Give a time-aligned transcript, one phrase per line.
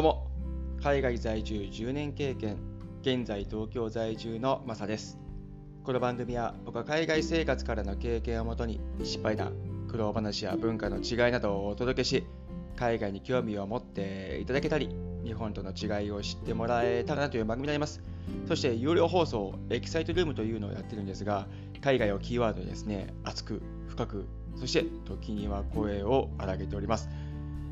[0.00, 0.30] どうも。
[0.82, 2.56] 海外在住10年経験。
[3.02, 5.18] 現在東京在住のマサです。
[5.84, 9.52] この番組は僕は海外生活からの経験をもとに失敗談
[9.88, 12.24] 苦労話や文化の違いなどをお届けし
[12.76, 14.88] 海外に興味を持っていただけたり
[15.22, 18.00] 日本との違いを知ってもらえたらなという番組になります。
[18.48, 21.46] そして有料放送エキサイトルームというのをやってるんですが
[21.82, 24.24] 海外をキーワードにですね熱く深く
[24.56, 27.10] そして時には声を荒げております。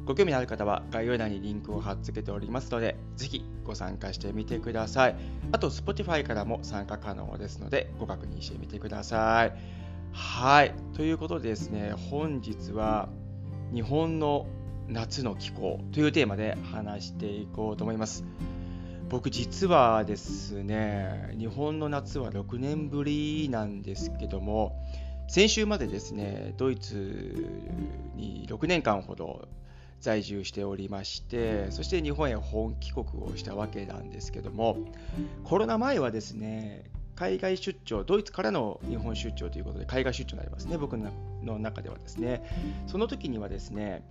[0.09, 5.17] ご興味のある方は概要欄にリンクを貼っ付けておりますので、ぜひご参加してみてください。
[5.53, 9.53] あと、Spotify からも参加可能ですので、ご確認してみてください。
[10.13, 10.73] はい。
[10.95, 13.11] ということでですね、本日は
[13.75, 14.47] 日本の
[14.89, 18.25] 夏の気候というテーマで話していこうと思います。
[19.11, 24.75] 僕実はですね、日本の夏は6年ぶりなんですけども、
[25.29, 27.45] 先週までですね、ドイツ
[28.17, 29.47] に6年間ほど
[30.01, 34.77] 在住しておりましてそして日本へ本帰国をしたわけなんですけども
[35.45, 36.85] コロナ前はですね
[37.19, 42.45] 海外出張ドイツからの日本出張ということで海外出張になりますね僕の中ではですね。
[42.87, 44.05] その時にはですね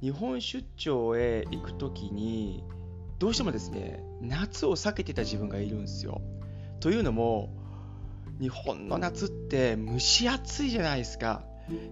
[0.00, 2.64] 日本出張へ行く時に
[3.20, 6.20] どうしてもですね夏を避けてた自分がいるんですよ。
[6.80, 7.50] というのも
[8.40, 11.44] 日本の夏って蒸し暑いじゃないですか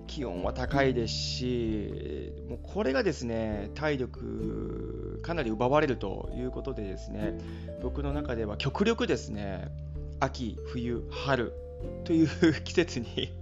[0.07, 7.39] 気温は高いですし、もうこれがですね、体力かなり奪われるということでですね、
[7.83, 9.69] 僕の中では極力ですね、
[10.19, 11.53] 秋、冬、春
[12.05, 13.33] という季節に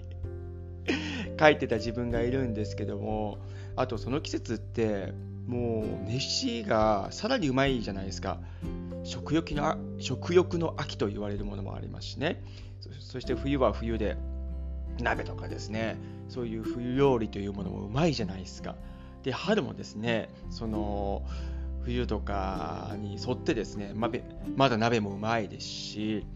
[1.39, 3.39] 書いてた自分がいるんですけども、
[3.77, 5.13] あとその季節って
[5.47, 8.41] もう飯がさらにうまいじゃないですか。
[9.05, 12.43] 食欲の食欲の秋と言われるものもありますしね。
[13.01, 14.17] そして冬は冬で
[15.01, 15.97] 鍋とかですね
[16.29, 18.77] そういう冬料理というものもうまいじゃないですか。
[19.23, 21.23] で春もですねその
[21.83, 24.11] 冬とかに沿ってですねま
[24.57, 26.27] まだ鍋もうまいですし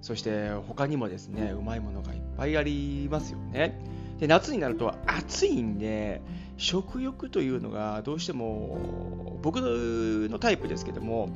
[0.00, 3.78] そして他にもですねうまいものがいっぱいありますよね。
[4.18, 6.22] で夏になると暑いんで
[6.56, 11.28] 食欲というのがどうしても僕のタイプですけども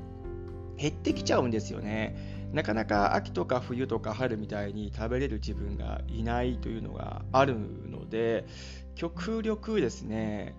[0.76, 2.35] 減ってきちゃうんですよね。
[2.52, 7.56] なかなか秋とか冬とか春みたいに食べれる自分がいないというのがある
[7.90, 8.46] ので
[8.94, 10.54] 極力ですね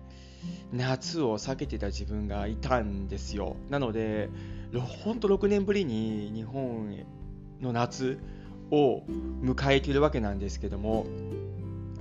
[0.72, 3.56] 夏を避けてた自分がいたんですよ。
[3.68, 4.30] なので
[5.04, 7.04] 本当6年ぶりに日本
[7.60, 8.18] の夏
[8.70, 9.02] を
[9.42, 11.06] 迎えているわけなんですけども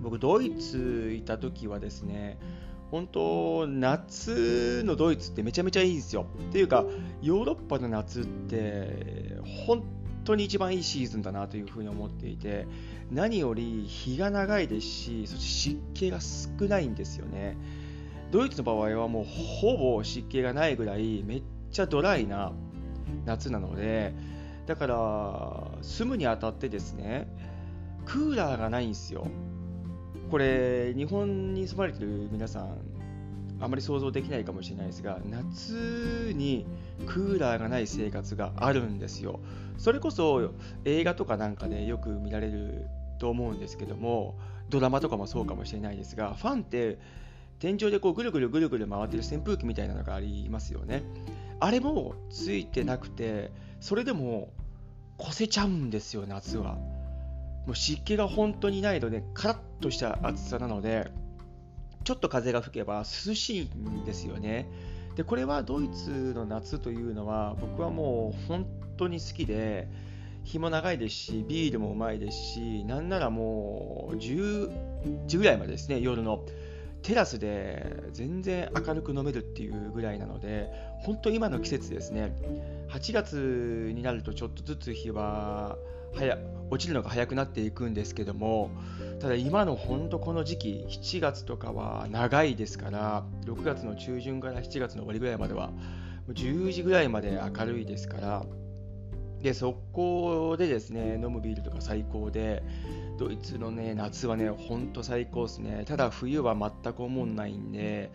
[0.01, 2.37] 僕ドイツいた時はですね
[2.91, 6.25] 本当夏のドイツってめちゃめちゃいいんですよ。
[6.49, 6.85] っていうか
[7.21, 9.83] ヨーロッパの夏って本
[10.23, 12.67] 当に一番いいシーズンだなというふうに思っていて
[13.11, 17.57] 何より日が長いですしそして湿気が少ないんですよね。
[18.31, 22.51] ドイツの場合はもうほぼ湿気がないぐらいめっちゃドライな
[23.25, 24.13] 夏なので
[24.65, 27.27] だから住むにあたってですね
[28.05, 29.27] クーラーがないんですよ。
[30.29, 32.77] これ日本に住まれてる皆さん
[33.59, 36.65] あまり想像できないかもしれないですが夏に
[37.07, 39.39] クーラーがない生活があるんですよ。
[39.77, 40.51] それこそ
[40.85, 42.87] 映画とかなんかでよく見られる
[43.19, 44.37] と思うんですけども
[44.69, 46.99] ドラマとかもそうかもしれないですがファンって
[47.59, 51.03] 天井でこうぐるぐるぐるぐる回ってる扇風機みたいなのがありますよね。
[51.59, 54.49] あれもついてなくてそれでも
[55.19, 56.77] 越せちゃうんですよ夏は。
[57.67, 61.11] もう湿気が本当にないので、カラッとした暑さなので、
[62.05, 64.69] ちょっと風が吹けば涼しいんですよね。
[65.17, 69.89] で、これはドイツの夏というのは、僕はもう本当に好きで、
[70.45, 76.45] 日も長いですし、ビールもうまいですし、なんならもう10時ぐらいまでですね、夜の。
[77.03, 80.69] テラスで全然明るく飲めるっていうぐらいなので、
[81.03, 82.35] 本当今の季節ですね、
[82.89, 85.77] 8月になるとちょっとずつ日は
[86.17, 86.37] 早
[86.69, 88.71] 落ちるのが早くなっていくんですけども
[89.19, 95.71] ただ今の本当この時期7月とかは長いですから6月の中旬から7月の終わりぐらいまでは
[96.29, 98.45] 10時ぐらいまで明るいですから
[99.41, 102.63] でそこでですね飲むビールとか最高で
[103.17, 105.83] ドイツのね夏はねほんと最高ですね。
[105.87, 108.11] ただ冬は全く思んないんで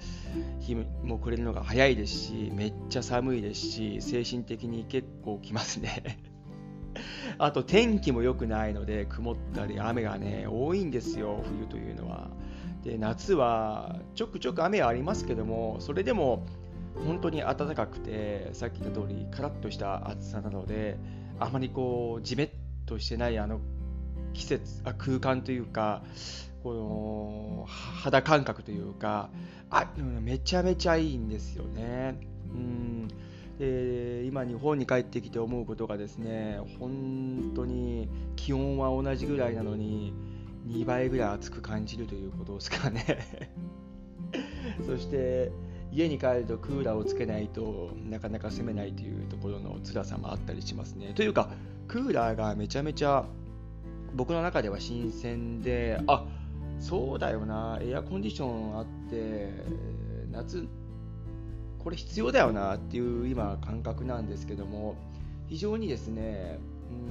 [0.61, 6.32] 日も暮れるのが早いですしめっちゃ寒いですし精神的に結構きますね。
[7.39, 12.31] あと天気も良くないので曇ったり雨がね多いんですよ冬というのは。
[12.83, 16.45] で夏はちょくちょく雨はありますけどもそれでも
[17.07, 20.99] 本当に暖かくてさっき言った通りカラッとした暑さなので
[21.39, 22.51] あまりこうじめっ
[22.85, 23.61] としてないあの
[24.33, 26.03] 季節あ空間というか
[26.63, 29.31] この肌感覚というか
[29.71, 32.21] あめちゃめちゃいいんですよね。
[32.53, 33.09] うん。
[33.59, 40.13] で今日本に帰ってきて思うことがですね本当に気温は同じぐらいなのに
[40.69, 43.05] 2倍ぐらい暑く感じるということですかね。
[44.87, 45.51] そして
[45.93, 51.13] 家に帰るとクーラーをつけないとなかなか住めないというところの辛さもあったりしますね。
[51.15, 51.51] というか
[51.89, 53.27] クーラーがめちゃめちゃ
[54.15, 56.25] 僕の中では新鮮であ
[56.79, 59.51] そうだよなエアコンディションあって
[60.31, 60.67] 夏
[61.83, 64.97] これ必要だよなっていう今感覚なんですけども
[65.49, 66.59] 非常にですね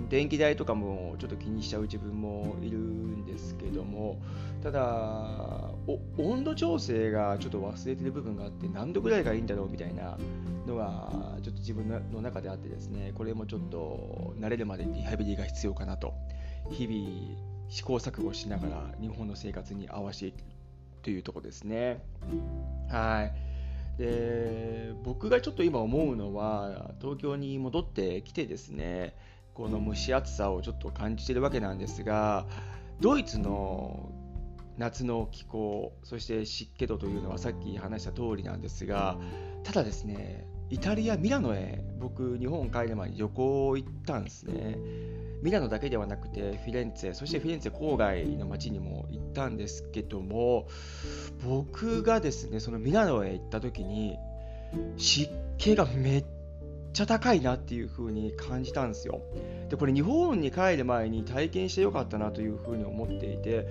[0.09, 4.21] 電気代とかもちょっと気にしちゃう自分もいるんですけども
[4.61, 5.71] ただ
[6.17, 10.17] 温度調整がちょっと忘れてる部分があって何度ぐらいがいいんだろうみたいな
[10.67, 16.13] のがちょっと自分の中であってですねこれもちょっと慣れるまでリハビリが必要かなと
[16.69, 20.35] 日々試行錯誤しながら日本の生活に合わせていく
[21.01, 22.03] というとこですね。
[22.89, 23.50] はい。
[23.97, 29.15] で僕がちょっと今思うのは東京に戻ってきてですね
[29.53, 32.45] この蒸し暑さをちょっと感じてるわけなんですが
[32.99, 34.11] ドイツの
[34.77, 39.17] 夏の気候そして湿気度というのはさっき話した通りなんですが
[39.63, 44.77] ただですねイタリア・ミラノへ僕日本帰る前に旅行行ったんですね。
[45.41, 50.67] ミラノだけではなくてフィレンツェそしてフィレンツェ郊外の街にも行ったんですけども
[51.43, 54.17] 僕がですねそのミラノへ行った時に
[54.97, 56.25] 湿気がめっ
[56.93, 59.21] ちゃ高いなっていう風に感じたんですよ。
[59.69, 63.67] でこれ日本に帰る前に体験してよかったなという風に思っていて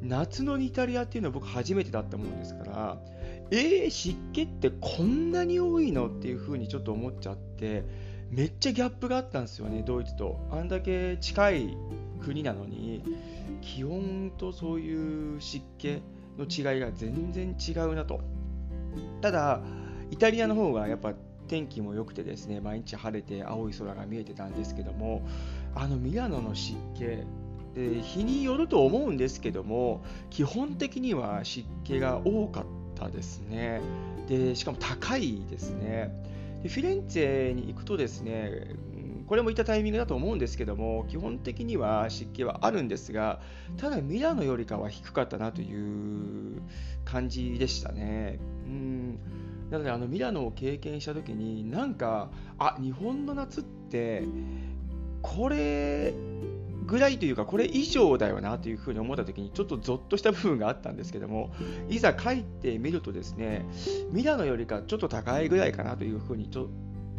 [0.00, 2.98] 夏のイタリアっていうのは僕初めてだったもんですから
[3.50, 7.84] えー、湿気ってこんなに多いのっていう風にちょっと思っちゃって
[8.30, 10.38] めっちゃギャップがあったんですよねドイツと。
[10.50, 11.76] あんだけ近い
[12.20, 13.02] 国なのに
[13.60, 16.02] 気温とそういう湿気
[16.38, 18.20] の違いが全然違うなと。
[19.20, 19.60] ただ
[20.10, 21.14] イタリアの方がやっぱ
[21.48, 25.26] 天気も良くてですね毎日晴れて青い空が見えてたんですけども
[25.74, 27.24] あのミラノの湿気で
[28.02, 32.64] 日によると思うんですけども基本的には湿気が多かっ
[32.94, 33.80] たですね。
[34.26, 36.10] でしかも高いですね。
[36.62, 38.74] でフィレンツェに行くとですね
[39.26, 43.40] これもいったタイミングだと思うんですけども基本的には湿気はあるんですが
[43.76, 46.62] ただミラノよりかは低かったなという
[47.04, 48.38] 感じでしたね。
[48.66, 49.18] うん
[49.70, 54.24] なのであのミラノを経験した時になんかあ日本の夏って
[55.20, 56.14] これ
[56.88, 61.52] ぐらいというかこれ以上だよなというふうに思った時にちょっとゾッとした部分があったんですけども
[61.88, 63.66] いざ帰ってみるとですね
[64.10, 66.68] ミラノよりかちょっと高いぐらいかなというふうにちょっ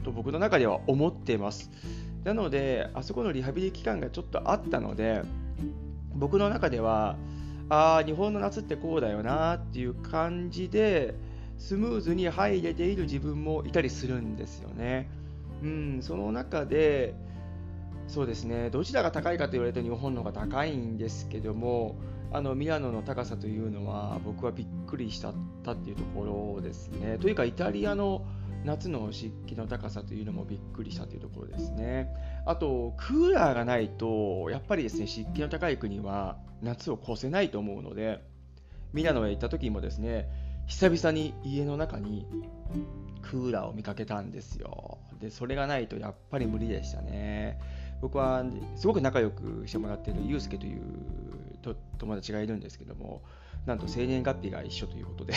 [0.03, 1.69] と僕の中では思っています
[2.23, 5.21] なのであそこのリハビリ期間がちょっとあったので
[6.15, 7.15] 僕の中では
[7.69, 11.13] ああ日本の夏ってこうだよなっていう感じで
[11.59, 15.09] スムーズに入れている自分もいたりするんですよね。
[15.61, 17.13] うん、その中で、
[18.09, 21.95] そうですね、どちらが高いかと言われると日本の方が高いんですけども、
[22.31, 25.33] あのミラノの高さというのは僕はびっくりしたっ
[25.63, 27.19] たっていうところですね。
[27.21, 28.25] というか、イタリアの
[28.65, 32.11] 夏の湿気の高さというのもびっくりしたというところですね。
[32.47, 38.23] あと、クーラーがないと、やっぱりですね、湿気の高い国は夏を越せないと思うので、
[38.91, 40.27] ミラノへ行った時もですね、
[40.65, 42.25] 久々に家の中に
[43.21, 44.97] クーラーを見かけたんですよ。
[45.21, 47.59] で、それがないとやっぱり無理でしたね。
[48.01, 48.43] 僕は
[48.75, 50.81] すごく仲良くしてもらっているユうスケという
[51.97, 53.21] 友達がいるんですけども、
[53.65, 55.33] なんと生年月日が一緒ということで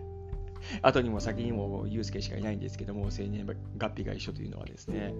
[0.82, 3.46] 後にも先にもユうスケしかいないんですけども、生年
[3.76, 5.14] 月日が一緒というのはですね、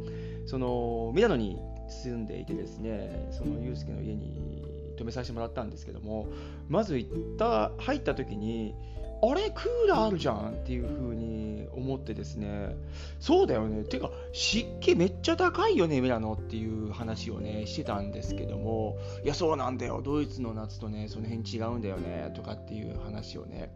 [0.47, 4.65] そのミラノに住んでいてですね、そのユうスケの家に
[4.97, 6.27] 泊めさせてもらったんですけども、
[6.69, 8.75] まず行った入った時に、
[9.23, 12.75] あれクーラーあるじゃんっていう風に思ってですね。
[13.21, 13.85] そうだよね。
[13.85, 18.99] てか湿気めっちゃ高いよねミラノっていう話をねしてたんですけども。
[19.25, 20.03] いやそうなんだよ。
[20.03, 23.71] ドイツの夏とねその辺違うんだよねとかっていう話をね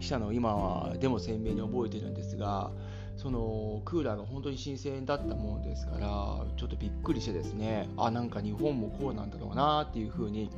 [0.00, 2.70] したのを今はでも鮮明に覚えてるんですが
[3.16, 7.88] そのクーラーが本当に新鮮だったもんですからちょっとびっくりしてですね。
[7.96, 10.50] あなんか日本もこうなんだろうなっていう風に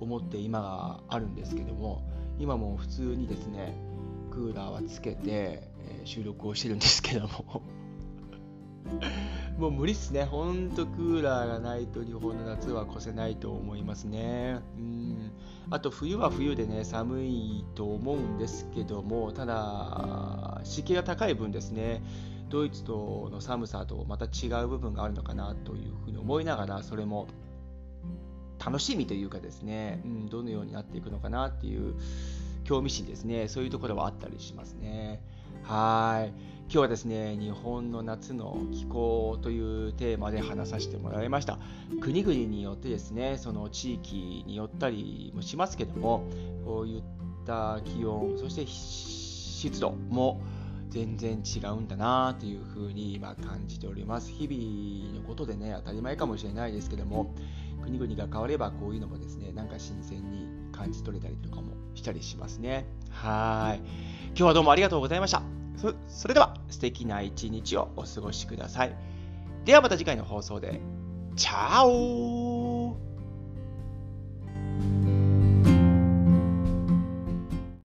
[0.00, 2.02] 思って今があるんですけども。
[2.38, 3.74] 今も普通にですね
[4.30, 7.62] クーラーはつけて、えー、収録をしてるんですけども。
[9.58, 10.24] もう無理っすね。
[10.24, 14.60] ほんとクーラーがないと日本の夏は越せないと思いますね。
[14.78, 15.32] うん。
[15.70, 22.02] あと冬は冬でね寒いと思うんですけどもただ湿気が高い分ですね
[22.48, 27.26] ドイツとの寒さとまた違う部分があるのかなというふうに思いながらそれも
[28.64, 31.94] 楽しみというかですね、うん、どのようになっていくのかなっていう
[32.64, 35.22] 興味心ですね、そういうところはあったりしますね。
[35.62, 36.32] はい。
[36.70, 41.58] 今日はですね、日本の夏の気候というテーマで話させてもらいました。
[42.02, 46.24] 国々によってですね、その地域によったりもしますけども、
[46.66, 47.02] こういっ
[47.46, 50.42] た気温、そして湿度も
[50.90, 54.30] 全然違うんだなというふうに今感じております。
[54.30, 57.34] 日々のことでね、当たり前かもしれないですけども、
[57.88, 62.86] 国々が変わればこういうのもですね、なんか新鮮に感じ取れたりとかもしたりしますね。
[63.10, 63.80] はい。
[64.28, 65.42] 今日はどうもありがとうございました。
[65.76, 68.94] そそれでは素敵な一日をお過ごしください。
[69.64, 70.80] ではまた次回の放送で。
[71.36, 72.47] チャオ